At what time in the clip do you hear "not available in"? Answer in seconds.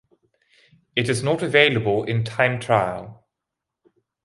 1.21-2.23